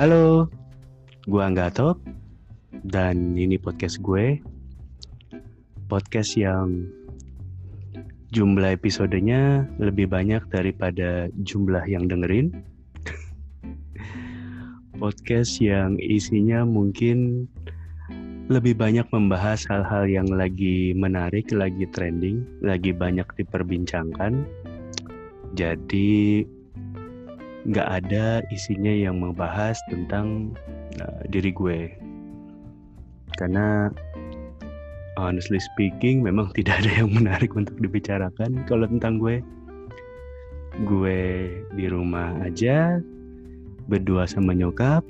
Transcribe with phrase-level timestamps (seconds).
[0.00, 0.48] Halo,
[1.28, 2.00] gue Anggato
[2.88, 4.40] dan ini podcast gue.
[5.84, 6.88] Podcast yang
[8.32, 12.56] jumlah episodenya lebih banyak daripada jumlah yang dengerin.
[15.04, 17.44] podcast yang isinya mungkin
[18.48, 24.40] lebih banyak membahas hal-hal yang lagi menarik, lagi trending, lagi banyak diperbincangkan.
[25.52, 26.48] Jadi
[27.62, 30.54] nggak ada isinya yang membahas tentang
[30.98, 31.94] uh, diri gue.
[33.38, 33.88] Karena
[35.14, 39.38] honestly speaking memang tidak ada yang menarik untuk dibicarakan kalau tentang gue.
[40.88, 42.98] Gue di rumah aja
[43.86, 45.04] berdua sama nyokap.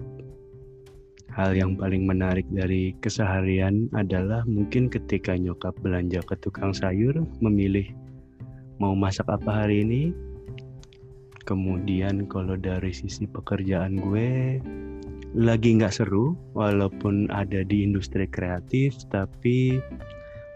[1.33, 7.89] Hal yang paling menarik dari keseharian adalah mungkin ketika nyokap belanja ke tukang sayur memilih
[8.77, 10.13] mau masak apa hari ini
[11.43, 14.61] Kemudian kalau dari sisi pekerjaan gue
[15.33, 19.81] lagi nggak seru walaupun ada di industri kreatif tapi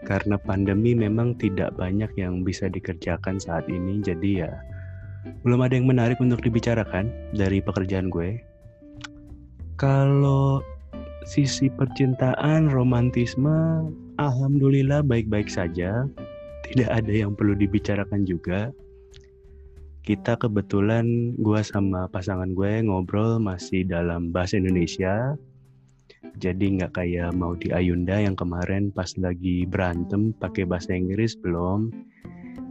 [0.05, 4.53] karena pandemi memang tidak banyak yang bisa dikerjakan saat ini jadi ya
[5.43, 8.39] belum ada yang menarik untuk dibicarakan dari pekerjaan gue.
[9.77, 10.63] Kalau
[11.27, 16.07] sisi percintaan, romantisme, alhamdulillah baik-baik saja.
[16.67, 18.71] Tidak ada yang perlu dibicarakan juga
[20.07, 25.35] kita kebetulan gue sama pasangan gue ngobrol masih dalam bahasa Indonesia.
[26.39, 31.91] Jadi nggak kayak mau di Ayunda yang kemarin pas lagi berantem pakai bahasa Inggris belum.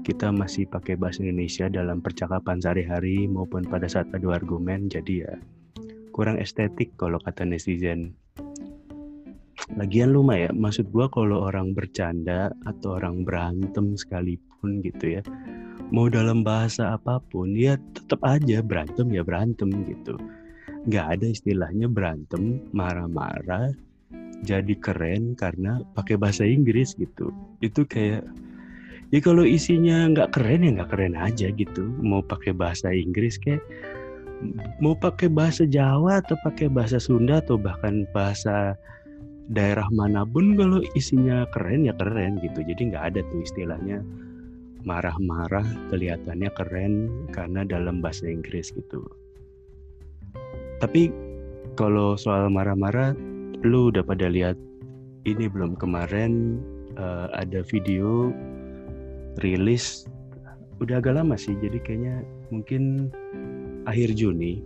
[0.00, 5.34] Kita masih pakai bahasa Indonesia dalam percakapan sehari-hari maupun pada saat adu argumen jadi ya
[6.16, 8.16] kurang estetik kalau kata netizen
[9.74, 15.22] lagian lu mah ya maksud gue kalau orang bercanda atau orang berantem sekalipun gitu ya
[15.94, 20.18] mau dalam bahasa apa pun ya tetap aja berantem ya berantem gitu.
[20.86, 23.74] Nggak ada istilahnya berantem marah-marah
[24.42, 27.30] jadi keren karena pakai bahasa Inggris gitu.
[27.62, 28.26] Itu kayak
[29.14, 31.86] ya kalau isinya nggak keren ya nggak keren aja gitu.
[32.02, 33.62] Mau pakai bahasa Inggris kayak
[34.82, 38.76] mau pakai bahasa Jawa atau pakai bahasa Sunda atau bahkan bahasa
[39.50, 44.02] daerah mana pun kalau isinya keren ya keren gitu jadi nggak ada tuh istilahnya
[44.86, 46.92] marah-marah kelihatannya keren
[47.34, 49.02] karena dalam bahasa Inggris gitu.
[50.78, 51.10] Tapi
[51.74, 53.12] kalau soal marah-marah,
[53.66, 54.54] lu udah pada lihat
[55.26, 56.62] ini belum kemarin
[56.94, 58.30] uh, ada video
[59.42, 60.06] rilis
[60.78, 62.16] udah agak lama sih jadi kayaknya
[62.52, 63.10] mungkin
[63.88, 64.62] akhir Juni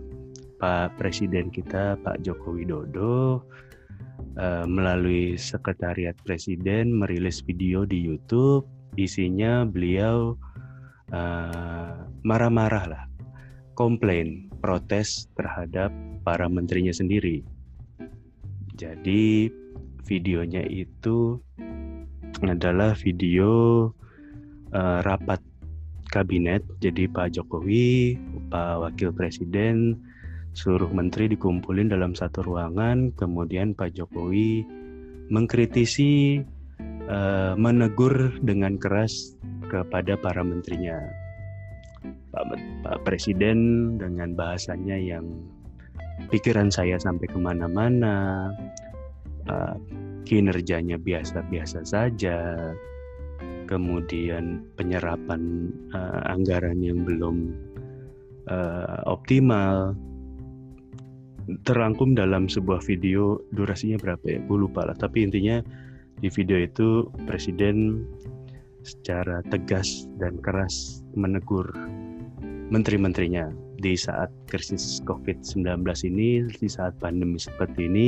[0.59, 3.41] Pak Presiden kita Pak Joko Widodo
[4.37, 8.67] uh, melalui Sekretariat Presiden merilis video di YouTube
[8.99, 10.35] isinya beliau
[11.11, 13.03] marah marah-marah lah,
[13.75, 15.91] komplain, protes terhadap
[16.23, 17.43] para menterinya sendiri.
[18.79, 19.51] Jadi
[20.07, 21.35] videonya itu
[22.39, 23.91] adalah video
[24.71, 25.43] uh, rapat
[26.15, 26.63] kabinet.
[26.79, 28.15] Jadi Pak Jokowi,
[28.47, 29.99] Pak Wakil Presiden,
[30.51, 33.11] seluruh menteri dikumpulin dalam satu ruangan.
[33.15, 34.63] Kemudian Pak Jokowi
[35.31, 36.43] mengkritisi
[37.07, 39.35] uh, menegur dengan keras
[39.71, 40.99] kepada para menterinya.
[42.31, 42.43] Pak,
[42.83, 43.59] Pak Presiden
[43.99, 45.27] dengan bahasanya yang
[46.31, 48.51] pikiran saya sampai ke mana-mana,
[49.47, 49.75] uh,
[50.23, 52.71] kinerjanya biasa-biasa saja,
[53.67, 57.55] kemudian penyerapan uh, anggaran yang belum
[58.51, 59.95] uh, optimal,
[61.63, 64.39] terangkum dalam sebuah video durasinya berapa ya?
[64.45, 64.95] Gue lupa lah.
[64.97, 65.61] Tapi intinya
[66.21, 68.05] di video itu Presiden
[68.81, 71.69] secara tegas dan keras menegur
[72.71, 78.07] menteri-menterinya di saat krisis COVID-19 ini, di saat pandemi seperti ini,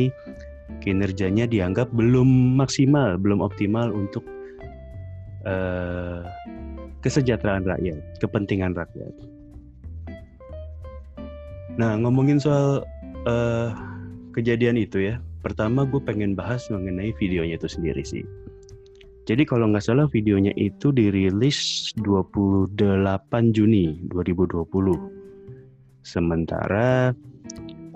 [0.80, 4.24] kinerjanya dianggap belum maksimal, belum optimal untuk
[5.44, 6.24] uh,
[7.04, 9.14] kesejahteraan rakyat, kepentingan rakyat.
[11.76, 12.86] Nah, ngomongin soal
[13.28, 13.74] uh,
[14.34, 18.24] kejadian itu ya, Pertama gue pengen bahas mengenai videonya itu sendiri sih.
[19.28, 22.80] Jadi kalau nggak salah videonya itu dirilis 28
[23.52, 24.64] Juni 2020.
[26.04, 27.12] Sementara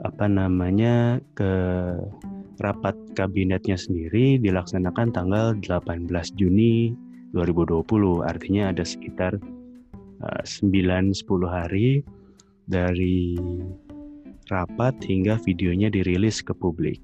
[0.04, 1.52] apa namanya ke
[2.60, 6.92] rapat kabinetnya sendiri dilaksanakan tanggal 18 Juni
[7.32, 8.28] 2020.
[8.28, 9.40] Artinya ada sekitar
[10.20, 11.16] uh, 9-10
[11.48, 12.04] hari
[12.68, 13.40] dari
[14.48, 17.00] rapat hingga videonya dirilis ke publik.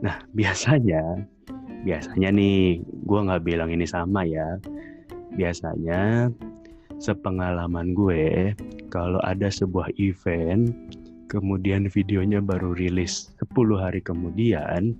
[0.00, 1.24] Nah biasanya,
[1.86, 4.58] biasanya nih, gue nggak bilang ini sama ya.
[5.34, 6.28] Biasanya
[7.00, 8.52] sepengalaman gue,
[8.92, 10.74] kalau ada sebuah event,
[11.30, 14.98] kemudian videonya baru rilis 10 hari kemudian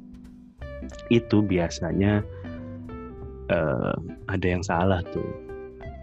[1.11, 2.23] itu biasanya
[3.50, 3.99] uh,
[4.31, 5.26] ada yang salah tuh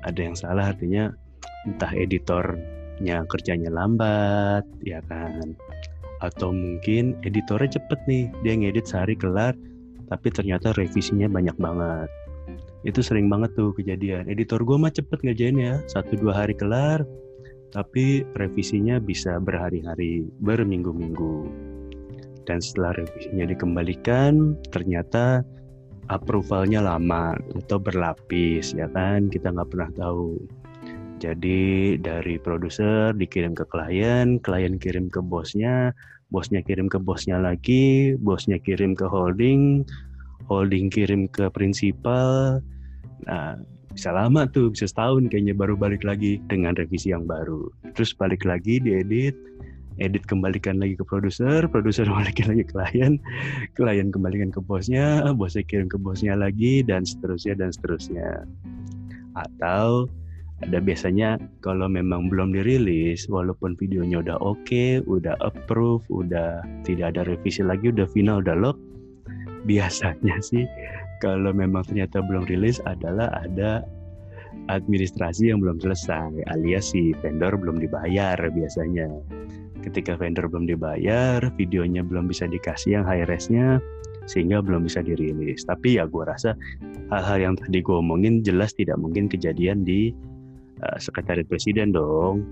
[0.04, 1.16] ada yang salah artinya
[1.63, 1.96] entah
[2.98, 5.54] editornya kerjanya lambat ya kan?
[6.26, 9.54] Atau mungkin editornya cepet nih dia ngedit sehari kelar
[10.10, 12.10] tapi ternyata revisinya banyak banget.
[12.82, 14.26] Itu sering banget tuh kejadian.
[14.26, 17.06] Editor gue mah cepet ngerjainnya satu dua hari kelar
[17.70, 21.46] tapi revisinya bisa berhari-hari berminggu-minggu.
[22.50, 25.44] Dan setelah revisinya dikembalikan ternyata
[26.08, 29.30] approvalnya lama atau berlapis ya kan?
[29.30, 30.40] Kita nggak pernah tahu
[31.18, 35.92] jadi dari produser dikirim ke klien klien kirim ke bosnya
[36.30, 39.81] bosnya kirim ke bosnya lagi bosnya kirim ke holding
[40.48, 42.62] holding kirim ke prinsipal.
[43.28, 43.60] Nah
[43.92, 47.68] bisa lama tuh bisa setahun kayaknya baru balik lagi dengan revisi yang baru.
[47.98, 49.36] Terus balik lagi diedit
[49.98, 53.18] edit kembalikan lagi ke produser produser balikin lagi ke klien
[53.74, 58.46] klien kembalikan ke bosnya bosnya kirim ke bosnya lagi dan seterusnya dan seterusnya.
[59.34, 60.10] Atau
[60.65, 67.13] ada biasanya kalau memang belum dirilis walaupun videonya udah oke okay, udah approve udah tidak
[67.13, 68.77] ada revisi lagi udah final udah lock
[69.69, 70.65] biasanya sih
[71.21, 73.86] kalau memang ternyata belum rilis adalah ada
[74.68, 79.07] administrasi yang belum selesai alias si vendor belum dibayar biasanya.
[79.81, 83.80] Ketika vendor belum dibayar videonya belum bisa dikasih yang high res-nya
[84.27, 85.63] sehingga belum bisa dirilis.
[85.63, 86.53] Tapi ya gue rasa
[87.13, 90.12] hal-hal yang tadi gue omongin jelas tidak mungkin kejadian di
[90.83, 92.45] uh, sekretariat presiden dong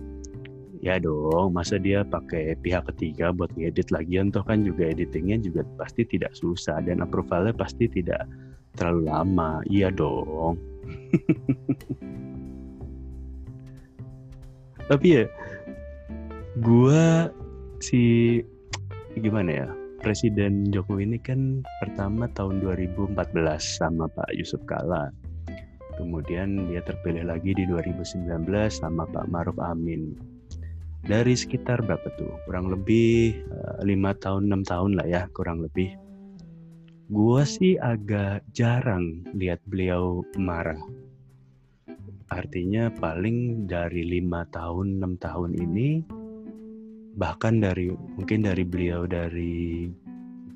[0.85, 5.65] ya dong masa dia pakai pihak ketiga buat ngedit lagi toh kan juga editingnya juga
[5.81, 8.29] pasti tidak susah dan approvalnya pasti tidak
[8.75, 9.63] terlalu lama.
[9.65, 10.59] Iya dong.
[14.91, 15.25] Tapi ya,
[16.61, 17.01] gue
[17.81, 18.01] si
[19.17, 19.67] gimana ya,
[20.05, 23.17] Presiden Jokowi ini kan pertama tahun 2014
[23.57, 25.09] sama Pak Yusuf Kala.
[25.95, 28.27] Kemudian dia terpilih lagi di 2019
[28.71, 30.15] sama Pak Maruf Amin.
[31.05, 32.33] Dari sekitar berapa tuh?
[32.49, 35.93] Kurang lebih eh, lima tahun, enam tahun lah ya, kurang lebih
[37.05, 40.81] Gua sih agak jarang lihat beliau marah.
[42.33, 46.01] Artinya paling dari lima tahun, enam tahun ini,
[47.13, 49.85] bahkan dari mungkin dari beliau dari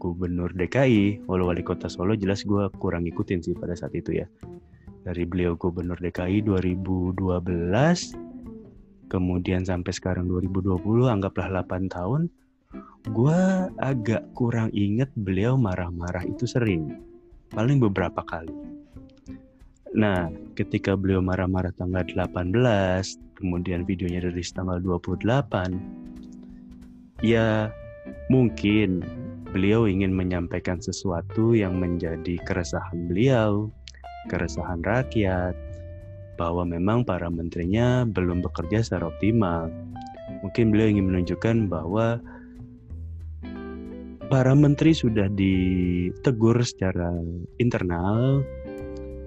[0.02, 4.26] gubernur DKI, walau wali kota Solo jelas gue kurang ikutin sih pada saat itu ya.
[5.10, 7.18] Dari beliau gubernur DKI 2012,
[9.10, 12.30] kemudian sampai sekarang 2020, anggaplah 8 tahun,
[13.10, 13.40] gue
[13.82, 17.02] agak kurang inget beliau marah-marah itu sering
[17.50, 18.54] paling beberapa kali.
[19.98, 22.54] Nah ketika beliau marah-marah tanggal 18
[23.42, 25.26] kemudian videonya dari tanggal 28
[27.26, 27.74] ya
[28.30, 29.02] mungkin
[29.50, 33.74] beliau ingin menyampaikan sesuatu yang menjadi keresahan beliau
[34.28, 35.56] keresahan rakyat
[36.36, 39.72] bahwa memang para menterinya belum bekerja secara optimal
[40.44, 42.20] mungkin beliau ingin menunjukkan bahwa
[44.30, 47.10] para menteri sudah ditegur secara
[47.58, 48.46] internal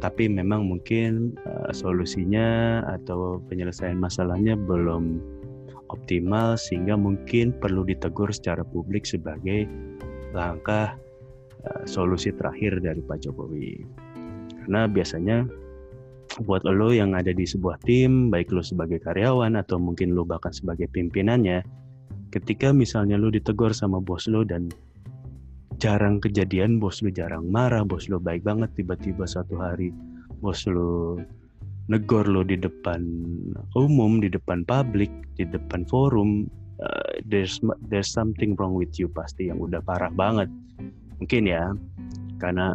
[0.03, 5.23] tapi memang mungkin uh, solusinya atau penyelesaian masalahnya belum
[5.95, 9.71] optimal sehingga mungkin perlu ditegur secara publik sebagai
[10.35, 10.99] langkah
[11.71, 14.02] uh, solusi terakhir dari Pak Jokowi.
[14.65, 15.37] Karena biasanya
[16.47, 20.55] buat lo yang ada di sebuah tim, baik lo sebagai karyawan atau mungkin lo bahkan
[20.55, 21.61] sebagai pimpinannya,
[22.33, 24.73] ketika misalnya lo ditegur sama bos lo dan
[25.83, 29.91] jarang kejadian bos lu jarang marah bos lu baik banget tiba-tiba satu hari
[30.39, 31.19] bos lu
[31.91, 33.03] negor lu di depan
[33.75, 36.47] umum di depan publik di depan forum
[36.79, 37.59] uh, there's
[37.91, 40.51] there's something wrong with you pasti yang udah parah banget.
[41.23, 41.75] Mungkin ya
[42.43, 42.75] karena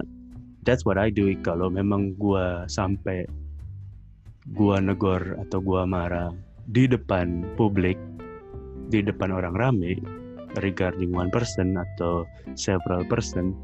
[0.67, 1.31] that's what I do.
[1.39, 3.23] Kalau memang gua sampai
[4.51, 6.35] gua negor atau gua marah
[6.67, 7.95] di depan publik
[8.91, 9.95] di depan orang rame
[10.59, 12.27] regarding one person atau
[12.59, 13.55] several person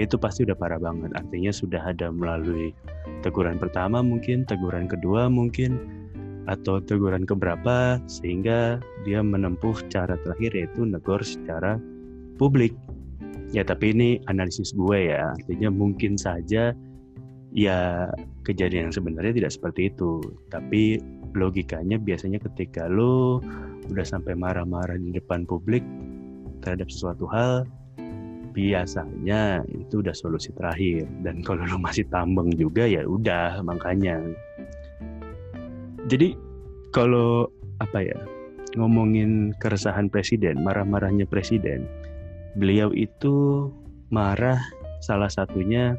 [0.00, 1.12] itu pasti udah parah banget.
[1.12, 2.72] Artinya sudah ada melalui
[3.20, 5.76] teguran pertama mungkin teguran kedua mungkin
[6.48, 11.76] atau teguran keberapa sehingga dia menempuh cara terakhir yaitu negor secara
[12.40, 12.72] publik
[13.52, 15.32] ya tapi ini analisis gue ya.
[15.34, 16.72] Artinya mungkin saja
[17.52, 18.08] ya
[18.44, 20.20] kejadian yang sebenarnya tidak seperti itu.
[20.52, 21.00] Tapi
[21.36, 23.40] logikanya biasanya ketika lo
[23.88, 25.80] udah sampai marah-marah di depan publik
[26.60, 27.64] terhadap sesuatu hal
[28.52, 31.06] biasanya itu udah solusi terakhir.
[31.22, 34.20] Dan kalau lo masih tambeng juga ya udah makanya.
[36.08, 36.32] Jadi
[36.90, 37.52] kalau
[37.84, 38.18] apa ya
[38.76, 41.88] ngomongin keresahan presiden, marah-marahnya presiden,
[42.56, 43.68] beliau itu
[44.08, 44.62] marah
[45.04, 45.98] salah satunya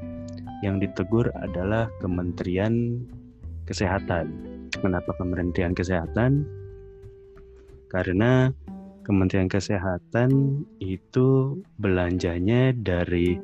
[0.65, 3.05] yang ditegur adalah Kementerian
[3.69, 4.33] Kesehatan.
[4.81, 6.43] Kenapa Kementerian Kesehatan?
[7.89, 8.49] Karena
[9.05, 13.37] Kementerian Kesehatan itu belanjanya dari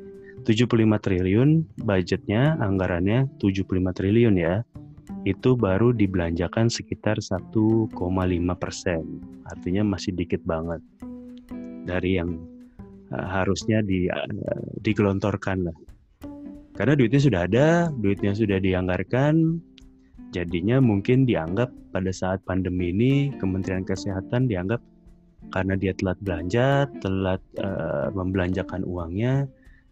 [0.46, 3.66] 75 triliun budgetnya anggarannya 75
[3.98, 4.62] triliun ya
[5.26, 7.90] itu baru dibelanjakan sekitar 1,5
[8.54, 9.02] persen
[9.50, 10.78] artinya masih dikit banget
[11.82, 12.38] dari yang
[13.14, 15.76] harusnya di, uh, digelontorkan lah
[16.76, 19.62] karena duitnya sudah ada duitnya sudah dianggarkan
[20.34, 24.82] jadinya mungkin dianggap pada saat pandemi ini Kementerian Kesehatan dianggap
[25.54, 29.46] karena dia telat belanja telat uh, membelanjakan uangnya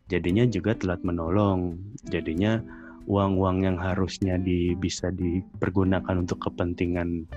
[0.09, 1.81] jadinya juga telat menolong.
[2.09, 2.61] Jadinya
[3.05, 7.29] uang-uang yang harusnya di, bisa dipergunakan untuk kepentingan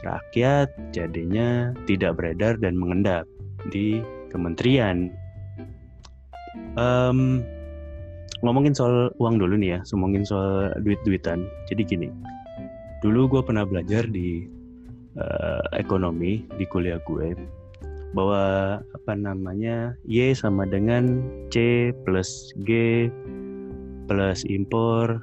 [0.00, 3.28] rakyat jadinya tidak beredar dan mengendap
[3.68, 4.00] di
[4.32, 5.12] kementerian.
[6.74, 7.44] Um,
[8.42, 11.46] ngomongin soal uang dulu nih ya, ngomongin soal duit-duitan.
[11.70, 12.08] Jadi gini,
[13.00, 14.44] dulu gue pernah belajar di
[15.16, 17.34] uh, ekonomi di kuliah gue
[18.10, 21.22] bahwa apa namanya Y sama dengan
[21.54, 23.06] C plus G
[24.10, 25.22] plus impor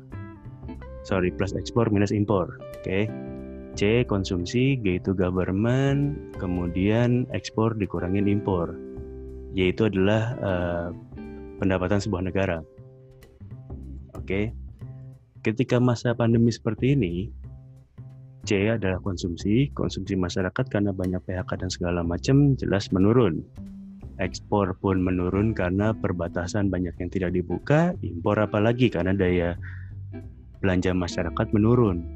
[1.03, 3.12] sorry plus ekspor minus impor oke okay.
[3.77, 8.72] C konsumsi G itu government kemudian ekspor dikurangin impor
[9.51, 10.89] Y itu adalah uh,
[11.57, 12.63] pendapatan sebuah negara
[14.15, 14.53] oke
[15.43, 17.29] ketika masa pandemi seperti ini
[18.47, 19.67] C adalah konsumsi.
[19.75, 23.43] Konsumsi masyarakat karena banyak PHK dan segala macam jelas menurun.
[24.23, 27.91] Ekspor pun menurun karena perbatasan banyak yang tidak dibuka.
[27.99, 29.59] Impor apalagi karena daya
[30.63, 32.07] belanja masyarakat menurun.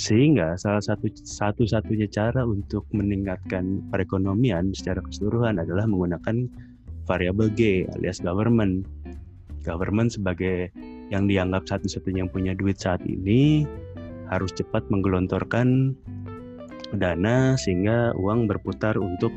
[0.00, 6.48] Sehingga salah satu satu-satunya cara untuk meningkatkan perekonomian secara keseluruhan adalah menggunakan
[7.08, 8.88] variabel G alias government.
[9.60, 10.72] Government sebagai
[11.12, 13.68] yang dianggap satu-satunya yang punya duit saat ini
[14.30, 15.92] harus cepat menggelontorkan
[16.96, 19.30] dana sehingga uang berputar untuk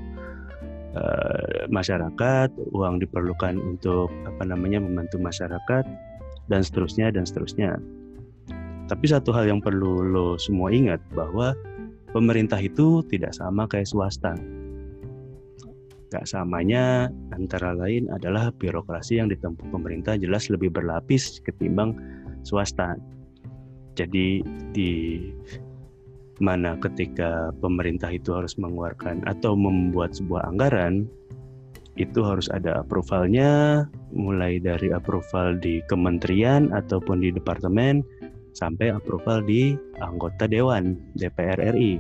[0.96, 5.84] uh, masyarakat, uang diperlukan untuk apa namanya membantu masyarakat
[6.48, 7.78] dan seterusnya dan seterusnya.
[8.88, 11.58] Tapi satu hal yang perlu lo semua ingat bahwa
[12.14, 14.38] pemerintah itu tidak sama kayak swasta.
[16.14, 21.98] Gak samanya antara lain adalah birokrasi yang ditempuh pemerintah jelas lebih berlapis ketimbang
[22.46, 22.94] swasta.
[23.98, 24.46] Jadi
[24.78, 25.26] di
[26.38, 31.10] mana ketika pemerintah itu harus mengeluarkan atau membuat sebuah anggaran
[31.98, 38.06] itu harus ada approvalnya mulai dari approval di kementerian ataupun di departemen
[38.54, 41.98] sampai approval di anggota dewan DPR RI.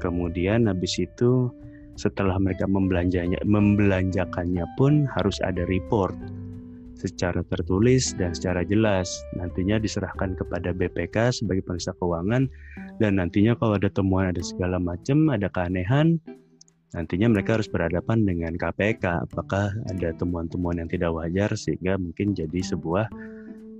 [0.00, 1.52] Kemudian habis itu
[2.00, 6.16] setelah mereka membelanjanya membelanjakannya pun harus ada report
[6.96, 9.08] secara tertulis dan secara jelas.
[9.36, 12.48] Nantinya diserahkan kepada BPK sebagai periksa keuangan
[12.96, 16.16] dan nantinya kalau ada temuan ada segala macam, ada keanehan,
[16.96, 22.60] nantinya mereka harus berhadapan dengan KPK apakah ada temuan-temuan yang tidak wajar sehingga mungkin jadi
[22.60, 23.08] sebuah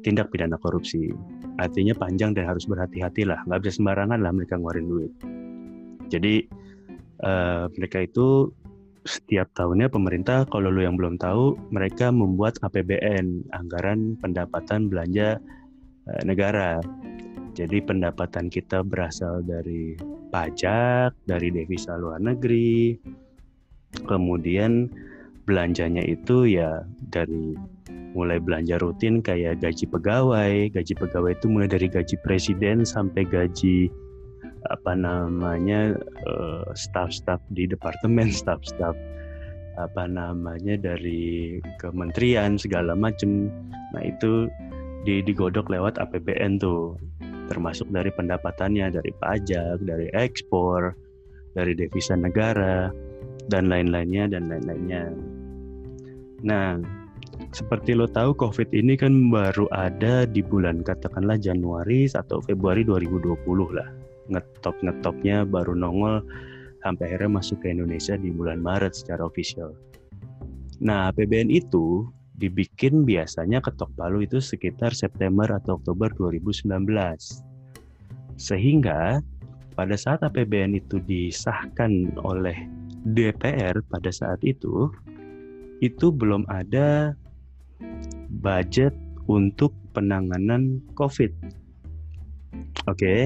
[0.00, 1.12] tindak pidana korupsi.
[1.60, 5.12] Artinya panjang dan harus berhati-hati lah, nggak bisa sembarangan lah mereka ngeluarin duit.
[6.08, 6.48] Jadi
[7.24, 8.50] uh, mereka itu
[9.08, 15.40] setiap tahunnya pemerintah kalau lo yang belum tahu mereka membuat APBN anggaran pendapatan belanja
[16.08, 16.80] uh, negara.
[17.56, 19.98] Jadi pendapatan kita berasal dari
[20.30, 22.94] pajak dari devisa luar negeri.
[24.06, 24.86] Kemudian
[25.44, 27.58] belanjanya itu ya dari
[28.14, 30.70] mulai belanja rutin kayak gaji pegawai.
[30.70, 33.90] Gaji pegawai itu mulai dari gaji presiden sampai gaji
[34.68, 35.96] apa namanya
[36.28, 38.92] uh, staff-staff di departemen, staff-staff
[39.80, 43.48] apa namanya dari kementerian segala macam.
[43.96, 44.50] Nah itu
[45.08, 47.00] di, digodok lewat APBN tuh,
[47.48, 50.92] termasuk dari pendapatannya dari pajak, dari ekspor,
[51.56, 52.92] dari devisa negara
[53.48, 55.10] dan lain-lainnya dan lain-lainnya.
[56.40, 56.80] Nah,
[57.52, 63.76] seperti lo tahu COVID ini kan baru ada di bulan katakanlah Januari atau Februari 2020
[63.76, 63.99] lah
[64.30, 66.24] ngetop ngetopnya baru nongol
[66.80, 69.76] sampai akhirnya masuk ke Indonesia di bulan Maret secara official.
[70.80, 72.08] Nah, APBN itu
[72.40, 76.88] dibikin biasanya ketok palu itu sekitar September atau Oktober 2019.
[78.40, 79.20] Sehingga
[79.76, 82.56] pada saat APBN itu disahkan oleh
[83.04, 84.88] DPR pada saat itu,
[85.84, 87.12] itu belum ada
[88.40, 88.96] budget
[89.28, 91.32] untuk penanganan COVID.
[92.88, 93.20] Oke, okay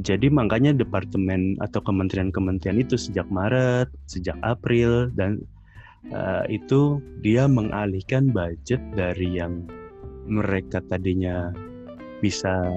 [0.00, 5.44] Jadi makanya departemen atau kementerian-kementerian itu sejak Maret, sejak April dan
[6.08, 9.68] uh, itu dia mengalihkan budget dari yang
[10.24, 11.52] mereka tadinya
[12.24, 12.72] bisa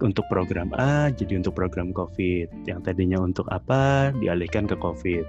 [0.00, 2.64] untuk program A jadi untuk program COVID.
[2.64, 5.24] Yang tadinya untuk apa dialihkan ke COVID.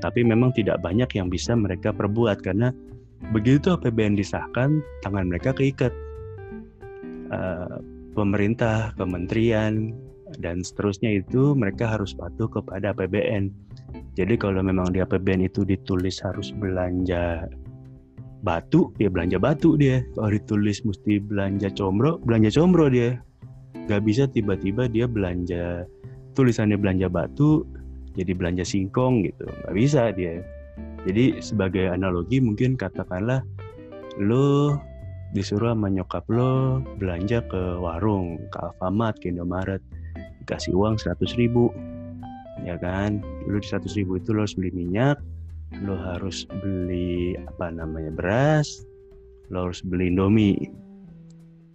[0.00, 2.72] Tapi memang tidak banyak yang bisa mereka perbuat karena
[3.34, 5.92] begitu APBN disahkan tangan mereka keikat.
[7.28, 9.94] Uh, pemerintah, kementerian,
[10.42, 13.48] dan seterusnya itu mereka harus patuh kepada APBN.
[14.18, 17.46] Jadi kalau memang di APBN itu ditulis harus belanja
[18.42, 20.02] batu, ya belanja batu dia.
[20.18, 23.22] Kalau ditulis mesti belanja combro, belanja combro dia.
[23.88, 25.88] Gak bisa tiba-tiba dia belanja
[26.36, 27.64] tulisannya belanja batu,
[28.18, 29.46] jadi belanja singkong gitu.
[29.46, 30.44] Gak bisa dia.
[31.06, 33.40] Jadi sebagai analogi mungkin katakanlah
[34.18, 34.76] lo
[35.36, 39.84] disuruh sama nyokap lo belanja ke warung, ke Alfamart, ke Indomaret,
[40.44, 41.68] dikasih uang 100 ribu,
[42.64, 43.20] ya kan?
[43.44, 45.20] Lo di 100 ribu itu lo harus beli minyak,
[45.84, 48.88] lo harus beli apa namanya beras,
[49.52, 50.56] lo harus beli indomie.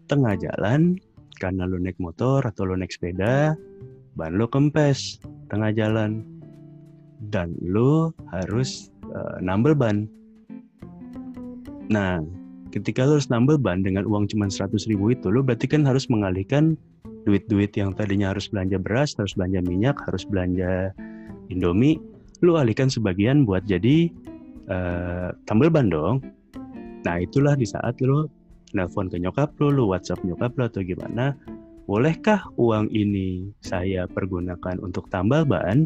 [0.09, 0.97] Tengah jalan,
[1.37, 3.53] karena lo naik motor atau lo naik sepeda,
[4.17, 5.21] ban lo kempes
[5.53, 6.25] tengah jalan,
[7.29, 10.09] dan lo harus uh, nambel ban.
[11.93, 12.25] Nah,
[12.73, 16.09] ketika lo harus nambah ban dengan uang cuma 100 ribu itu, lo berarti kan harus
[16.09, 16.73] mengalihkan
[17.29, 20.89] duit-duit yang tadinya harus belanja beras, harus belanja minyak, harus belanja
[21.53, 22.01] Indomie,
[22.41, 24.09] lo alihkan sebagian buat jadi
[24.67, 26.25] uh, tambal ban dong.
[27.05, 28.27] Nah itulah di saat lo
[28.73, 31.37] nelpon ke nyokap lo, lo WhatsApp nyokap lo atau gimana,
[31.85, 35.85] bolehkah uang ini saya pergunakan untuk tambal ban?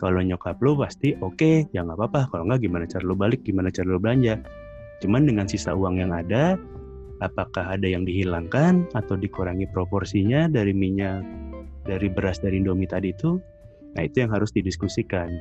[0.00, 2.20] Kalau nyokap lo pasti oke, okay, ya nggak apa-apa.
[2.32, 4.40] Kalau nggak gimana cara lo balik, gimana cara lo belanja.
[5.00, 6.60] Cuman dengan sisa uang yang ada,
[7.24, 11.24] apakah ada yang dihilangkan atau dikurangi proporsinya dari minyak,
[11.84, 13.40] dari beras, dari Indomie tadi itu?
[13.96, 15.40] Nah itu yang harus didiskusikan.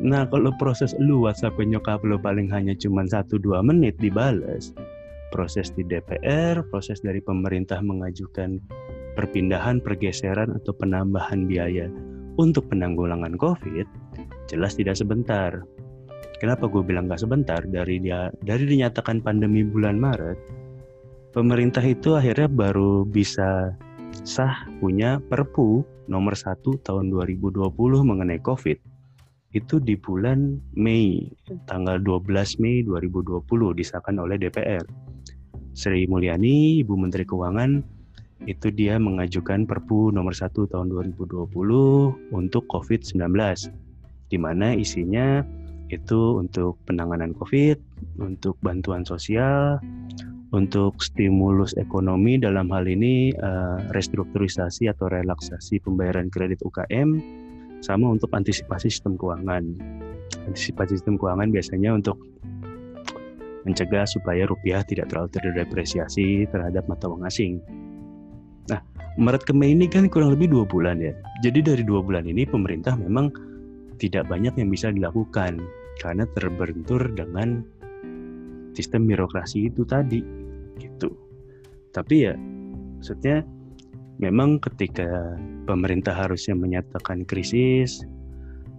[0.00, 4.72] Nah kalau proses lu WhatsApp nyokap lu paling hanya cuma 1-2 menit dibales,
[5.28, 8.60] proses di DPR, proses dari pemerintah mengajukan
[9.14, 11.90] perpindahan, pergeseran, atau penambahan biaya
[12.40, 13.86] untuk penanggulangan COVID,
[14.48, 15.60] jelas tidak sebentar.
[16.40, 17.60] Kenapa gue bilang gak sebentar?
[17.60, 20.40] Dari dia dari dinyatakan pandemi bulan Maret,
[21.36, 23.76] pemerintah itu akhirnya baru bisa
[24.24, 27.60] sah punya Perpu nomor 1 tahun 2020
[28.02, 28.78] mengenai COVID
[29.50, 31.26] itu di bulan Mei
[31.66, 33.44] tanggal 12 Mei 2020
[33.76, 34.82] disahkan oleh DPR.
[35.76, 37.82] Sri Mulyani, Ibu Menteri Keuangan,
[38.48, 41.52] itu dia mengajukan Perpu nomor 1 tahun 2020
[42.32, 43.20] untuk COVID-19
[44.30, 45.42] di mana isinya
[45.90, 47.78] itu untuk penanganan COVID,
[48.22, 49.82] untuk bantuan sosial,
[50.50, 57.18] untuk stimulus ekonomi dalam hal ini uh, restrukturisasi atau relaksasi pembayaran kredit UKM,
[57.82, 59.62] sama untuk antisipasi sistem keuangan.
[60.46, 62.18] Antisipasi sistem keuangan biasanya untuk
[63.62, 67.60] mencegah supaya rupiah tidak terlalu terdepresiasi terhadap mata uang asing.
[68.72, 68.80] Nah,
[69.20, 71.12] Maret ke Mei ini kan kurang lebih dua bulan ya.
[71.44, 73.30] Jadi dari dua bulan ini pemerintah memang
[74.00, 75.60] tidak banyak yang bisa dilakukan
[76.00, 77.60] karena terbentur dengan
[78.72, 80.24] sistem birokrasi itu tadi
[80.80, 81.12] gitu.
[81.92, 82.34] Tapi ya
[82.96, 83.44] maksudnya
[84.16, 85.36] memang ketika
[85.68, 88.04] pemerintah harusnya menyatakan krisis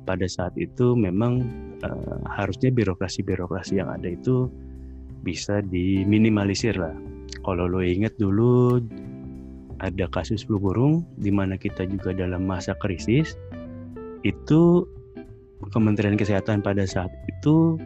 [0.10, 1.46] pada saat itu memang
[1.86, 4.50] uh, harusnya birokrasi-birokrasi yang ada itu
[5.22, 6.94] bisa diminimalisir lah.
[7.46, 8.82] Kalau lo inget dulu
[9.82, 13.38] ada kasus flu burung di mana kita juga dalam masa krisis
[14.22, 14.86] itu
[15.69, 17.78] Kementerian Kesehatan pada saat itu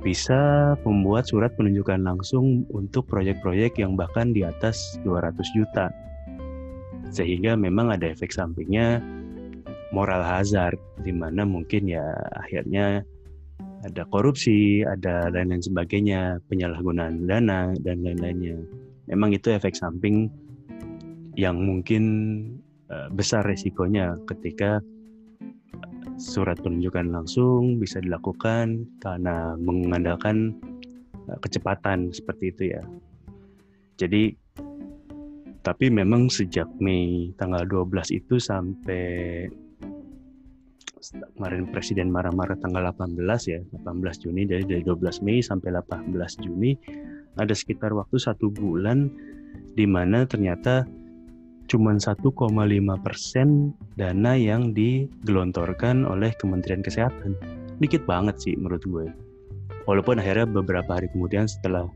[0.00, 5.90] bisa membuat surat penunjukan langsung untuk proyek-proyek yang bahkan di atas 200 juta.
[7.10, 9.02] Sehingga memang ada efek sampingnya
[9.90, 12.06] moral hazard di mana mungkin ya
[12.38, 13.02] akhirnya
[13.82, 18.58] ada korupsi, ada lain-lain sebagainya, penyalahgunaan dana dan lain-lainnya.
[19.06, 20.26] Memang itu efek samping
[21.38, 22.02] yang mungkin
[22.90, 24.82] uh, besar resikonya ketika
[26.16, 30.56] surat penunjukan langsung bisa dilakukan karena mengandalkan
[31.28, 32.82] uh, kecepatan seperti itu ya.
[33.96, 34.36] Jadi
[35.66, 39.46] tapi memang sejak Mei tanggal 12 itu sampai
[41.34, 43.18] kemarin presiden marah-marah tanggal 18
[43.50, 46.78] ya 18 Juni jadi dari 12 Mei sampai 18 Juni
[47.34, 49.10] ada sekitar waktu satu bulan
[49.76, 50.88] di mana ternyata
[51.66, 52.22] cuma 1,5
[53.02, 57.34] persen dana yang digelontorkan oleh Kementerian Kesehatan.
[57.82, 59.06] Dikit banget sih menurut gue.
[59.86, 61.86] Walaupun akhirnya beberapa hari kemudian setelah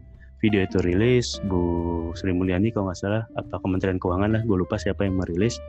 [0.42, 4.80] video itu rilis Bu Sri Mulyani kalau nggak salah apa Kementerian Keuangan lah gue lupa
[4.80, 5.60] siapa yang merilis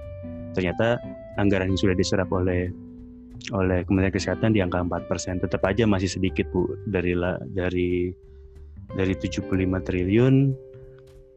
[0.55, 0.99] ternyata
[1.35, 2.71] anggaran yang sudah diserap oleh
[3.51, 5.41] oleh Kementerian Kesehatan di angka 4%.
[5.41, 7.17] Tetap aja masih sedikit Bu dari
[7.51, 8.13] dari
[8.93, 9.47] dari 75
[9.87, 10.35] triliun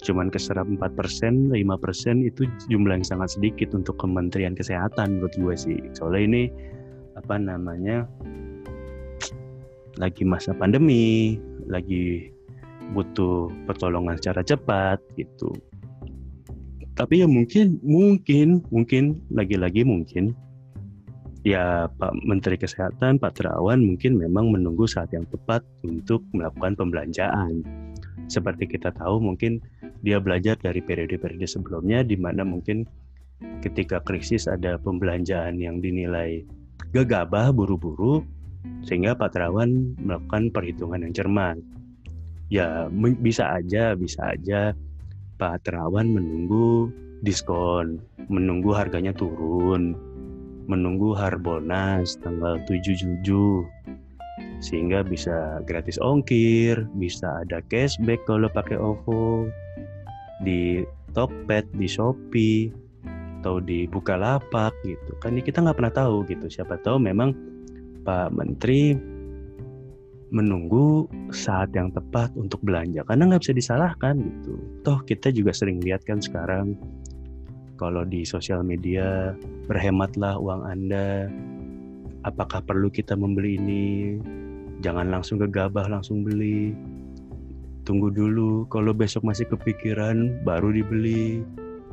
[0.04, 0.76] cuman keserap 4%,
[1.50, 1.56] 5%
[2.28, 5.78] itu jumlah yang sangat sedikit untuk Kementerian Kesehatan menurut gue sih.
[5.96, 6.42] Soalnya ini
[7.16, 8.04] apa namanya
[9.96, 12.28] lagi masa pandemi, lagi
[12.92, 15.50] butuh pertolongan secara cepat gitu.
[16.94, 20.36] Tapi ya mungkin mungkin mungkin lagi-lagi mungkin
[21.42, 27.66] ya Pak Menteri Kesehatan Pak Terawan mungkin memang menunggu saat yang tepat untuk melakukan pembelanjaan.
[28.30, 29.60] Seperti kita tahu mungkin
[30.04, 32.84] dia belajar dari periode-periode sebelumnya di mana mungkin
[33.64, 36.44] ketika krisis ada pembelanjaan yang dinilai
[36.92, 38.20] gegabah buru-buru
[38.84, 41.56] sehingga Pak Terawan melakukan perhitungan yang cermat.
[42.52, 42.92] Ya
[43.24, 44.76] bisa aja, bisa aja
[45.40, 46.92] Pak Terawan menunggu
[47.24, 49.96] diskon, menunggu harganya turun,
[50.68, 53.64] menunggu Harbolnas tanggal 7 Juju
[54.60, 59.48] sehingga bisa gratis ongkir, bisa ada cashback kalau pakai OVO
[60.42, 60.82] di
[61.14, 62.72] Tokped, di Shopee
[63.44, 65.12] atau di Bukalapak gitu.
[65.20, 66.48] Kan kita nggak pernah tahu gitu.
[66.48, 67.36] Siapa tahu memang
[68.02, 68.96] Pak Menteri
[70.34, 74.58] menunggu saat yang tepat untuk belanja karena nggak bisa disalahkan gitu.
[74.82, 76.74] Toh kita juga sering lihat kan sekarang
[77.78, 79.36] kalau di sosial media
[79.70, 81.30] berhematlah uang Anda
[82.26, 83.84] apakah perlu kita membeli ini
[84.80, 86.72] jangan langsung gegabah langsung beli
[87.84, 91.44] tunggu dulu kalau besok masih kepikiran baru dibeli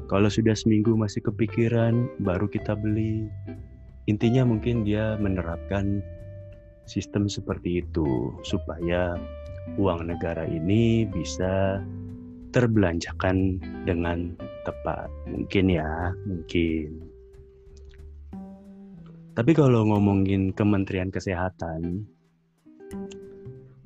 [0.07, 3.27] kalau sudah seminggu masih kepikiran baru kita beli
[4.07, 6.01] intinya mungkin dia menerapkan
[6.89, 9.15] sistem seperti itu supaya
[9.77, 11.79] uang negara ini bisa
[12.51, 14.35] terbelanjakan dengan
[14.67, 15.07] tepat.
[15.31, 16.89] Mungkin ya, mungkin.
[19.31, 22.03] Tapi kalau ngomongin Kementerian Kesehatan,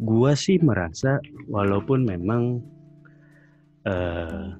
[0.05, 1.17] gua sih merasa
[1.49, 2.61] walaupun memang
[3.89, 4.53] uh,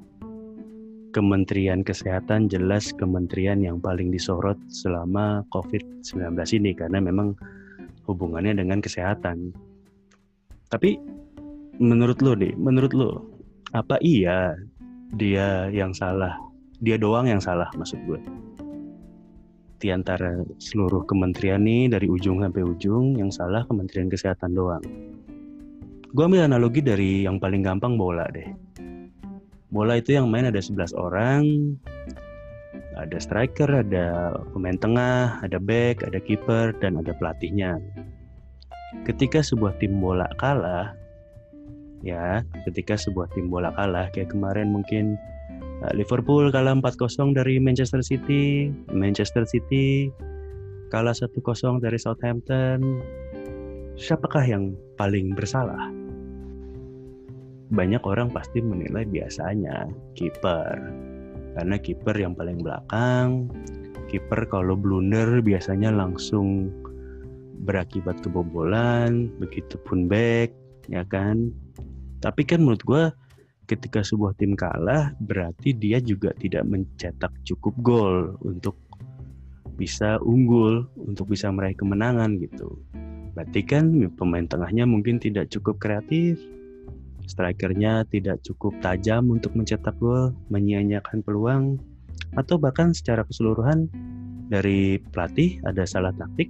[1.16, 7.40] Kementerian Kesehatan jelas kementerian yang paling disorot selama COVID-19 ini karena memang
[8.04, 9.56] hubungannya dengan kesehatan.
[10.68, 11.00] Tapi
[11.80, 13.24] menurut lo deh, menurut lo
[13.72, 14.60] apa iya
[15.16, 16.36] dia yang salah?
[16.84, 18.20] Dia doang yang salah maksud gue.
[19.80, 24.84] Di antara seluruh kementerian nih dari ujung sampai ujung yang salah kementerian kesehatan doang
[26.16, 28.48] gue ambil analogi dari yang paling gampang bola deh
[29.68, 31.44] bola itu yang main ada 11 orang
[32.96, 37.78] ada striker, ada pemain tengah, ada back, ada kiper, dan ada pelatihnya.
[39.04, 40.96] Ketika sebuah tim bola kalah,
[42.00, 45.20] ya ketika sebuah tim bola kalah kayak kemarin mungkin
[45.84, 50.08] uh, Liverpool kalah 4-0 dari Manchester City, Manchester City
[50.88, 51.36] kalah 1-0
[51.84, 53.04] dari Southampton.
[54.00, 56.05] Siapakah yang paling bersalah?
[57.74, 60.78] Banyak orang pasti menilai biasanya kiper.
[61.56, 63.50] Karena kiper yang paling belakang,
[64.12, 66.70] kiper kalau blunder biasanya langsung
[67.66, 70.54] berakibat kebobolan, begitupun back,
[70.92, 71.50] ya kan?
[72.22, 73.04] Tapi kan menurut gue
[73.66, 78.78] ketika sebuah tim kalah berarti dia juga tidak mencetak cukup gol untuk
[79.76, 82.80] bisa unggul, untuk bisa meraih kemenangan gitu.
[83.36, 86.40] Berarti kan pemain tengahnya mungkin tidak cukup kreatif,
[87.26, 91.82] strikernya tidak cukup tajam untuk mencetak gol, menyia-nyiakan peluang,
[92.40, 93.90] atau bahkan secara keseluruhan
[94.50, 96.50] dari pelatih ada salah taktik,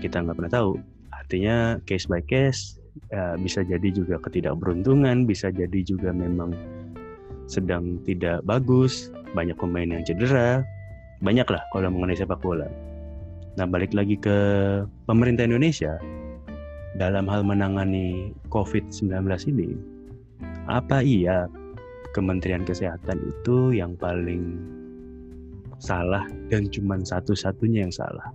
[0.00, 0.72] kita nggak pernah tahu.
[1.12, 2.76] Artinya case by case,
[3.08, 6.52] ya, bisa jadi juga ketidakberuntungan, bisa jadi juga memang
[7.48, 10.64] sedang tidak bagus, banyak pemain yang cedera,
[11.24, 12.68] banyak lah kalau mengenai sepak bola.
[13.56, 14.36] Nah balik lagi ke
[15.04, 16.00] pemerintah Indonesia
[16.96, 19.12] dalam hal menangani COVID-19
[19.48, 19.76] ini,
[20.68, 21.48] apa iya
[22.12, 24.60] Kementerian Kesehatan itu yang paling
[25.80, 28.28] salah dan cuma satu-satunya yang salah?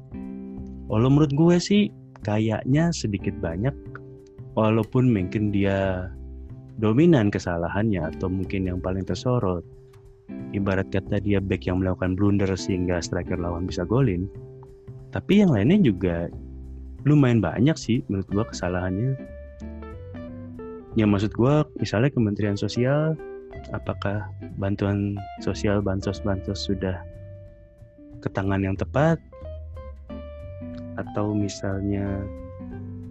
[0.89, 1.93] Kalau menurut gue sih
[2.25, 3.75] kayaknya sedikit banyak
[4.57, 6.09] walaupun mungkin dia
[6.81, 9.61] dominan kesalahannya atau mungkin yang paling tersorot
[10.53, 14.29] ibarat kata dia back yang melakukan blunder sehingga striker lawan bisa golin
[15.13, 16.29] tapi yang lainnya juga
[17.07, 19.15] lumayan banyak sih menurut gua kesalahannya
[20.99, 23.15] ya maksud gua misalnya Kementerian Sosial
[23.71, 24.27] apakah
[24.59, 26.99] bantuan sosial bansos-bansos sudah
[28.21, 29.17] ke tangan yang tepat
[30.97, 32.21] atau misalnya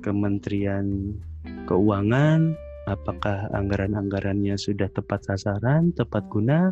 [0.05, 1.19] Kementerian
[1.67, 2.55] keuangan
[2.87, 6.71] apakah anggaran-anggarannya sudah tepat sasaran, tepat guna?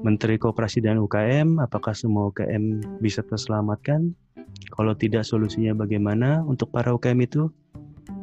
[0.00, 4.16] Menteri Koperasi dan UKM, apakah semua UKM bisa terselamatkan?
[4.74, 7.50] Kalau tidak, solusinya bagaimana untuk para UKM itu?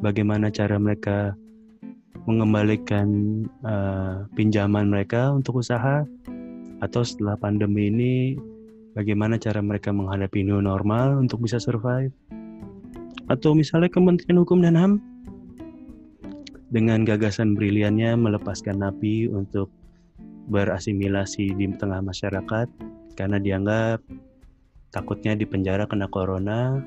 [0.04, 1.38] Bagaimana cara mereka
[2.28, 3.08] mengembalikan
[3.66, 6.04] uh, pinjaman mereka untuk usaha?
[6.82, 8.14] Atau setelah pandemi ini,
[8.98, 12.12] bagaimana cara mereka menghadapi new normal untuk bisa survive?
[13.30, 14.94] Atau misalnya Kementerian Hukum dan HAM
[16.72, 19.72] dengan gagasan briliannya melepaskan napi untuk
[20.48, 22.68] berasimilasi di tengah masyarakat
[23.20, 24.00] karena dianggap
[24.92, 26.80] takutnya di penjara kena corona.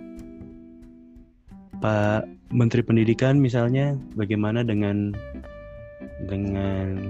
[1.81, 5.13] Pak Menteri Pendidikan misalnya bagaimana dengan
[6.29, 7.01] dengan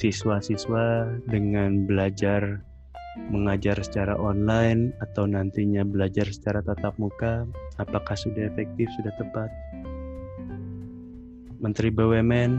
[0.00, 2.64] siswa-siswa dengan belajar
[3.28, 7.44] mengajar secara online atau nantinya belajar secara tatap muka,
[7.76, 9.50] apakah sudah efektif, sudah tepat?
[11.60, 12.52] Menteri BUMN,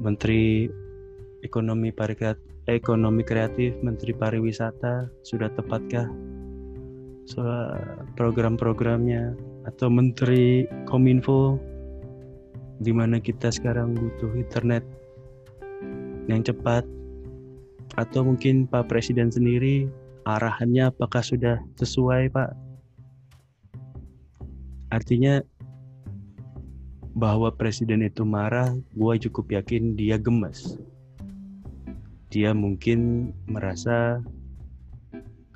[0.00, 0.66] Menteri
[1.46, 6.04] Ekonomi Pariwisata, Ekonomi Kreatif, Menteri Pariwisata, sudah tepatkah
[8.16, 9.32] program-programnya
[9.68, 11.56] atau Menteri Kominfo
[12.80, 14.84] di mana kita sekarang butuh internet
[16.28, 16.84] yang cepat
[17.96, 19.88] atau mungkin Pak Presiden sendiri
[20.28, 22.52] arahannya apakah sudah sesuai Pak?
[24.92, 25.40] Artinya
[27.18, 30.78] bahwa presiden itu marah, gue cukup yakin dia gemes.
[32.28, 34.20] Dia mungkin merasa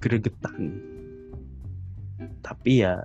[0.01, 0.81] gregetan.
[2.43, 2.99] Tapi ya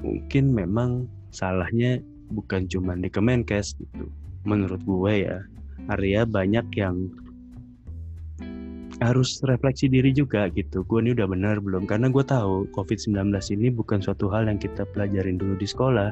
[0.00, 1.98] mungkin memang salahnya
[2.32, 4.08] bukan cuma di Kemenkes gitu.
[4.46, 5.38] Menurut gue ya,
[5.90, 7.10] Arya banyak yang
[8.98, 10.82] harus refleksi diri juga gitu.
[10.86, 11.86] Gue ini udah benar belum?
[11.86, 16.10] Karena gue tahu COVID-19 ini bukan suatu hal yang kita pelajarin dulu di sekolah.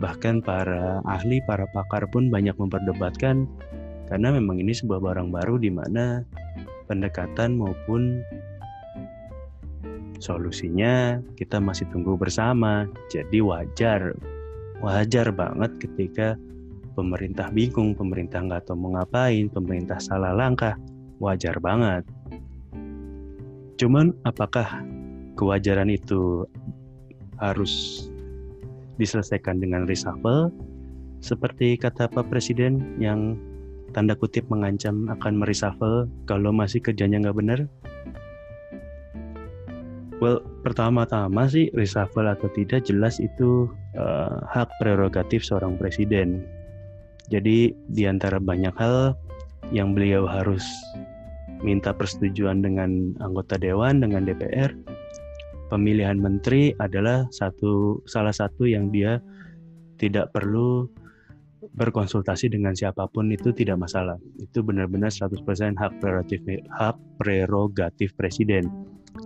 [0.00, 3.48] Bahkan para ahli, para pakar pun banyak memperdebatkan
[4.12, 6.20] karena memang ini sebuah barang baru di mana
[6.84, 8.20] pendekatan maupun
[10.20, 12.84] solusinya kita masih tunggu bersama.
[13.08, 14.12] Jadi wajar,
[14.84, 16.36] wajar banget ketika
[16.92, 20.76] pemerintah bingung, pemerintah nggak tahu mau ngapain, pemerintah salah langkah
[21.16, 22.04] wajar banget.
[23.80, 24.84] Cuman apakah
[25.40, 26.44] kewajaran itu
[27.40, 28.04] harus
[29.00, 30.52] diselesaikan dengan reshuffle
[31.24, 33.40] seperti kata Pak Presiden yang
[33.92, 37.60] tanda kutip mengancam akan mereshuffle kalau masih kerjanya nggak benar?
[40.22, 43.66] Well, pertama-tama sih reshuffle atau tidak jelas itu
[43.98, 46.46] uh, hak prerogatif seorang presiden.
[47.26, 49.18] Jadi di antara banyak hal
[49.74, 50.62] yang beliau harus
[51.62, 54.70] minta persetujuan dengan anggota dewan dengan DPR
[55.72, 59.24] pemilihan menteri adalah satu salah satu yang dia
[59.96, 60.84] tidak perlu
[61.78, 64.18] berkonsultasi dengan siapa pun itu tidak masalah.
[64.42, 65.38] Itu benar-benar 100%
[65.78, 66.42] hak prerogatif
[66.74, 68.66] hak prerogatif presiden.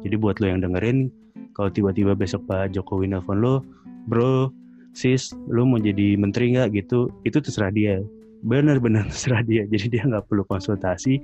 [0.04, 1.08] Jadi buat lo yang dengerin
[1.56, 3.64] kalau tiba-tiba besok Pak Jokowi nelfon lo,
[4.04, 4.52] bro,
[4.92, 8.04] sis, lo mau jadi menteri nggak gitu, itu terserah dia.
[8.44, 9.64] Benar-benar terserah dia.
[9.64, 11.16] Jadi dia nggak perlu konsultasi,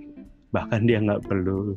[0.57, 1.77] bahkan dia nggak perlu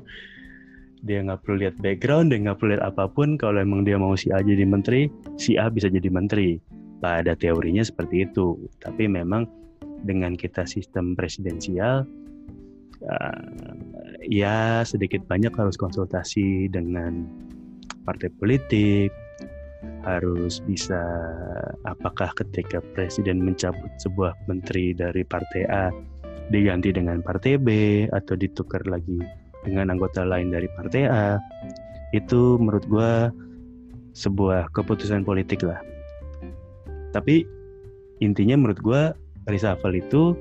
[1.05, 4.17] dia nggak perlu lihat background dia nggak perlu lihat apa pun kalau emang dia mau
[4.17, 5.05] si A jadi menteri
[5.37, 6.57] si A bisa jadi menteri
[6.99, 8.59] pada teorinya seperti itu.
[8.79, 9.47] Tapi memang
[10.05, 12.05] dengan kita sistem presidensial
[13.03, 13.41] uh,
[14.21, 17.25] ya sedikit banyak harus konsultasi dengan
[18.05, 19.09] partai politik
[20.05, 21.01] harus bisa
[21.85, 25.89] apakah ketika presiden mencabut sebuah menteri dari partai A
[26.53, 27.69] diganti dengan partai B
[28.13, 29.17] atau ditukar lagi
[29.65, 31.41] dengan anggota lain dari partai A
[32.13, 33.13] itu menurut gue
[34.13, 35.81] sebuah keputusan politik lah
[37.15, 37.47] tapi
[38.19, 39.01] intinya menurut gue
[39.47, 40.35] reshuffle itu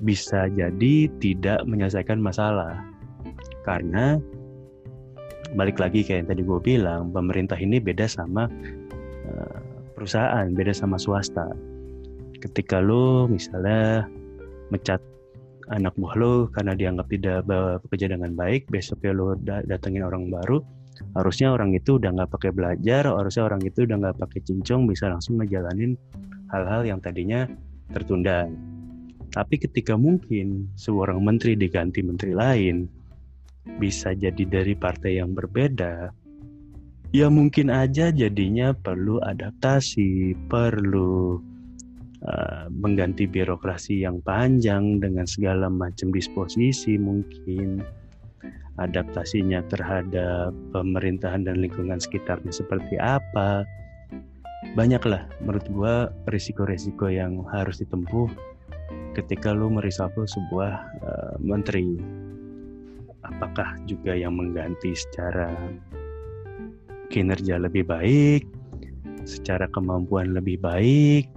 [0.00, 2.80] bisa jadi tidak menyelesaikan masalah.
[3.68, 4.16] Karena
[5.52, 8.48] balik lagi kayak yang tadi gue bilang pemerintah ini beda sama
[9.28, 9.58] uh,
[9.92, 11.52] perusahaan beda sama swasta.
[12.40, 14.08] Ketika lo misalnya
[14.72, 15.00] mecat
[15.72, 20.60] anak buah lo karena dianggap tidak bekerja dengan baik besoknya lo datengin orang baru
[21.14, 25.10] harusnya orang itu udah nggak pakai belajar harusnya orang itu udah nggak pakai cincong bisa
[25.10, 25.98] langsung ngejalanin
[26.52, 27.48] hal-hal yang tadinya
[27.90, 28.46] tertunda.
[29.34, 32.86] Tapi ketika mungkin seorang menteri diganti menteri lain
[33.80, 36.12] bisa jadi dari partai yang berbeda
[37.14, 41.38] ya mungkin aja jadinya perlu adaptasi perlu
[42.26, 47.86] uh, mengganti birokrasi yang panjang dengan segala macam disposisi mungkin
[48.78, 53.62] adaptasinya terhadap pemerintahan dan lingkungan sekitarnya seperti apa.
[54.74, 55.94] Banyaklah menurut gue
[56.32, 58.26] risiko-risiko yang harus ditempuh
[59.14, 62.00] ketika lu mereshuffle sebuah uh, menteri.
[63.24, 65.48] Apakah juga yang mengganti secara
[67.08, 68.44] kinerja lebih baik
[69.24, 71.30] secara kemampuan lebih baik?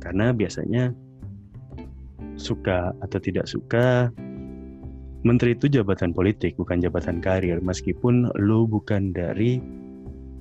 [0.00, 0.92] Karena biasanya
[2.40, 4.08] suka atau tidak suka
[5.22, 7.60] menteri itu jabatan politik bukan jabatan karir.
[7.60, 9.60] Meskipun lu bukan dari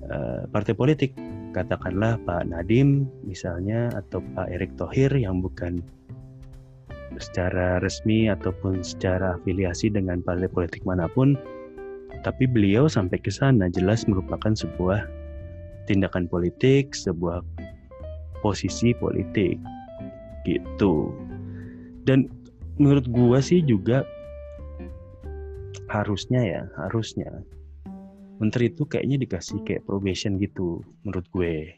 [0.08, 1.12] uh, partai politik.
[1.50, 5.82] Katakanlah Pak Nadim misalnya atau Pak Erick Thohir yang bukan
[7.18, 11.34] secara resmi ataupun secara afiliasi dengan partai politik mana pun.
[12.22, 15.10] Tapi beliau sampai ke sana jelas merupakan sebuah
[15.90, 17.42] tindakan politik, sebuah
[18.46, 19.58] posisi politik.
[20.46, 20.94] Gitu.
[22.06, 22.30] Dan
[22.78, 24.06] menurut gua sih juga
[25.90, 27.30] harusnya ya, harusnya.
[28.40, 31.76] Menteri itu kayaknya dikasih kayak probation gitu menurut gue.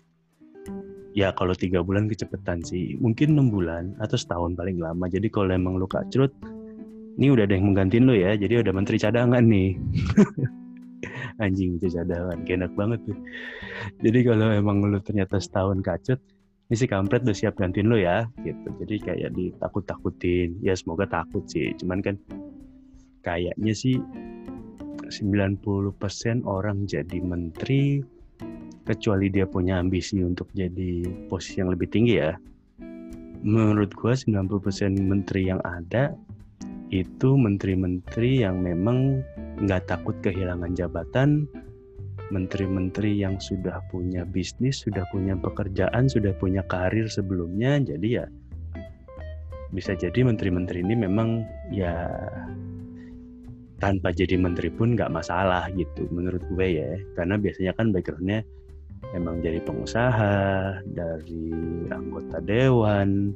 [1.11, 5.09] Ya kalau tiga bulan kecepatan sih mungkin enam bulan atau setahun paling lama.
[5.09, 6.31] Jadi kalau emang lu kacrut
[7.19, 9.75] ini udah ada yang menggantiin lo ya jadi udah menteri cadangan nih.
[11.43, 13.17] Anjing itu cadangan enak banget tuh.
[14.05, 16.21] Jadi kalau emang lu ternyata setahun kacut
[16.71, 18.69] ini si kampret udah siap gantiin lo ya gitu.
[18.85, 20.61] Jadi kayak ditakut-takutin.
[20.63, 22.15] Ya semoga takut sih cuman kan
[23.21, 23.97] kayaknya sih
[25.11, 25.61] 90%
[26.47, 28.01] orang jadi menteri
[28.87, 32.33] kecuali dia punya ambisi untuk jadi posisi yang lebih tinggi ya.
[33.41, 36.13] Menurut gua 90% menteri yang ada
[36.91, 39.23] itu menteri-menteri yang memang
[39.63, 41.47] nggak takut kehilangan jabatan,
[42.29, 48.25] menteri-menteri yang sudah punya bisnis, sudah punya pekerjaan, sudah punya karir sebelumnya, jadi ya
[49.71, 52.11] bisa jadi menteri-menteri ini memang ya
[53.81, 56.91] tanpa jadi menteri pun nggak masalah gitu menurut gue ya.
[57.17, 58.45] Karena biasanya kan backgroundnya
[59.17, 60.37] emang jadi pengusaha
[60.93, 61.49] dari
[61.89, 63.33] anggota dewan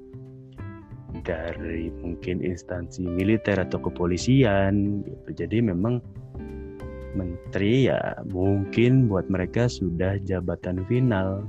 [1.26, 5.30] dari mungkin instansi militer atau kepolisian gitu.
[5.34, 5.98] Jadi memang
[7.18, 11.48] menteri ya mungkin buat mereka sudah jabatan final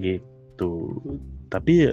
[0.00, 0.98] gitu.
[1.52, 1.92] Tapi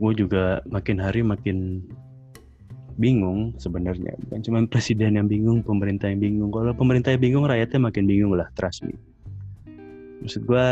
[0.00, 1.84] gue juga makin hari makin
[2.96, 4.16] bingung sebenarnya.
[4.26, 6.48] Bukan cuma presiden yang bingung pemerintah yang bingung.
[6.48, 8.96] Kalau pemerintah yang bingung rakyatnya makin bingung lah trust me.
[10.24, 10.68] Maksud gue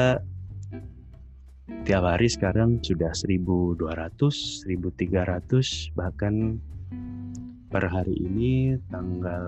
[1.84, 6.60] tiap hari sekarang sudah 1200 1300 bahkan
[7.68, 9.44] per hari ini tanggal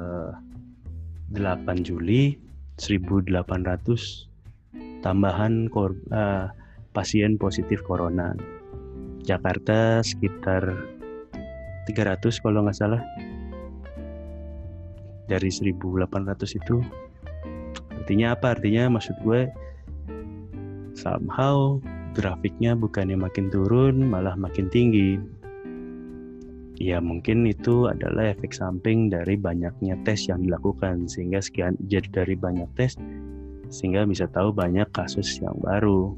[1.32, 2.36] 8 Juli
[2.76, 4.28] 1800
[5.00, 6.52] tambahan kor, uh,
[6.92, 8.36] pasien positif corona
[9.24, 10.62] Jakarta sekitar
[11.88, 13.02] 300 kalau nggak salah.
[15.30, 16.83] Dari 1800 itu.
[17.94, 18.59] Artinya apa?
[18.59, 19.46] Artinya maksud gue
[20.98, 21.78] somehow
[22.18, 25.20] grafiknya bukannya makin turun malah makin tinggi.
[26.80, 31.06] Ya mungkin itu adalah efek samping dari banyaknya tes yang dilakukan.
[31.06, 32.96] Sehingga sekian jadi dari banyak tes
[33.70, 36.11] sehingga bisa tahu banyak kasus yang baru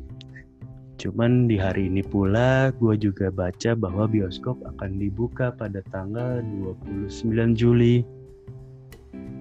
[1.03, 6.38] Cuman di hari ini pula gue juga baca bahwa bioskop akan dibuka pada tanggal
[6.87, 8.07] 29 Juli.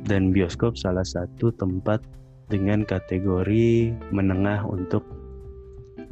[0.01, 2.01] Dan bioskop salah satu tempat
[2.49, 5.05] dengan kategori menengah untuk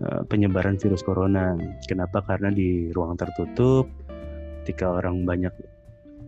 [0.06, 1.58] uh, penyebaran virus corona.
[1.90, 2.22] Kenapa?
[2.22, 3.90] Karena di ruang tertutup,
[4.62, 5.52] ketika orang banyak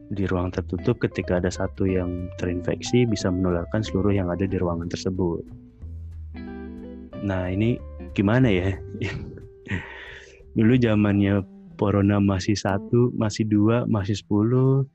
[0.09, 4.89] di ruang tertutup, ketika ada satu yang terinfeksi bisa menularkan seluruh yang ada di ruangan
[4.89, 5.45] tersebut.
[7.21, 7.77] Nah ini
[8.11, 8.75] gimana ya?
[10.57, 11.47] Dulu zamannya
[11.81, 14.85] corona masih satu, masih dua, masih sepuluh.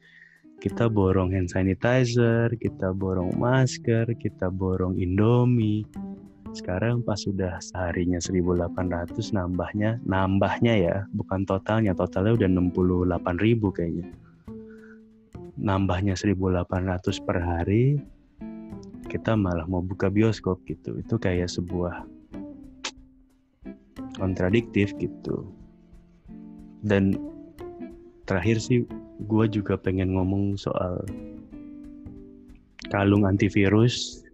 [0.63, 5.83] Kita borong hand sanitizer, kita borong masker, kita borong Indomie.
[6.55, 14.07] Sekarang pas sudah seharinya 1800 nambahnya, nambahnya ya, bukan totalnya, totalnya udah 68.000 kayaknya.
[15.61, 16.65] Nambahnya 1800
[17.21, 18.01] per hari,
[19.13, 20.97] kita malah mau buka bioskop gitu.
[20.97, 22.16] Itu kayak sebuah
[24.17, 25.47] kontradiktif gitu.
[26.83, 27.17] Dan
[28.27, 28.85] terakhir sih
[29.25, 31.01] gue juga pengen ngomong soal
[32.93, 34.27] kalung antivirus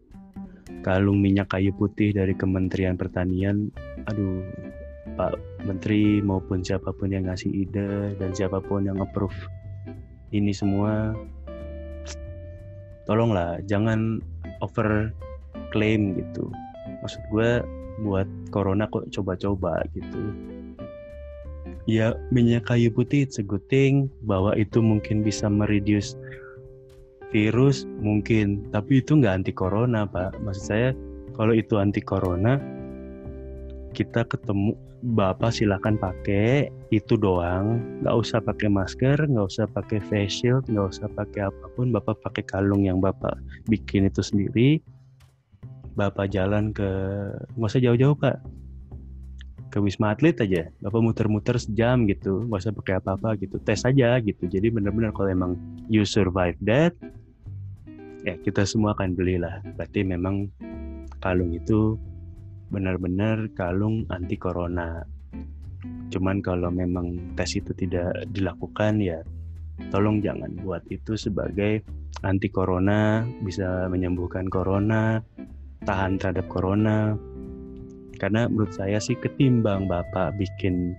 [0.83, 3.71] kalung minyak kayu putih dari Kementerian Pertanian.
[4.11, 4.43] Aduh
[5.15, 9.37] Pak Menteri maupun siapa pun yang ngasih ide dan siapa pun yang approve
[10.35, 11.15] ini semua
[13.07, 14.19] tolonglah jangan
[14.65, 15.15] over
[15.71, 16.51] claim gitu.
[17.05, 17.51] Maksud gue
[18.01, 20.33] buat corona kok coba-coba gitu.
[21.91, 24.09] Ya minyak kayu putih it's a good thing.
[24.25, 26.15] Bahwa itu mungkin bisa mereduce
[27.35, 28.71] virus mungkin.
[28.71, 30.39] Tapi itu nggak anti corona pak.
[30.41, 30.89] Maksud saya
[31.35, 32.61] kalau itu anti corona
[33.93, 34.73] kita ketemu
[35.03, 37.83] bapak silakan pakai itu doang.
[38.07, 41.91] Nggak usah pakai masker nggak usah pakai face shield nggak usah pakai apa pun.
[41.91, 43.35] Bapak pakai kalung yang bapak
[43.67, 44.79] bikin itu sendiri
[45.95, 46.89] bapak jalan ke
[47.57, 48.41] nggak usah jauh-jauh pak.
[49.73, 50.69] Ke wisma atlet aja.
[50.85, 53.57] Bapak muter-muter sejam gitu nggak usah pakai apa-apa gitu.
[53.61, 54.45] Tes aja gitu.
[54.45, 55.53] Jadi benar-benar kalau emang
[55.89, 56.93] you survive that
[58.23, 59.65] ya kita semua akan belilah.
[59.77, 60.49] Berarti memang
[61.25, 61.97] kalung itu
[62.69, 65.05] benar-benar kalung anti corona.
[66.13, 69.25] Cuman kalau memang tes itu tidak dilakukan ya
[69.89, 71.83] tolong jangan buat itu sebagai
[72.23, 75.25] anti corona, bisa menyembuhkan corona,
[75.85, 77.17] tahan terhadap corona.
[78.21, 80.95] Karena menurut saya sih ketimbang Bapak bikin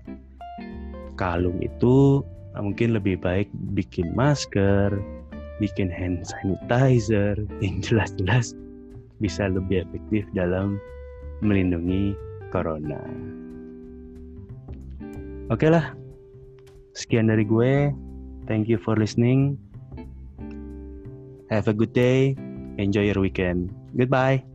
[1.16, 2.20] kalung itu
[2.60, 4.92] mungkin lebih baik bikin masker,
[5.64, 8.54] bikin hand sanitizer yang jelas-jelas
[9.24, 10.78] bisa lebih efektif dalam
[11.40, 12.12] melindungi
[12.52, 13.00] corona.
[15.52, 15.96] Oke lah,
[16.98, 17.92] sekian dari gue.
[18.44, 19.56] Thank you for listening.
[21.48, 22.36] Have a good day.
[22.82, 23.72] Enjoy your weekend.
[23.94, 24.53] Goodbye.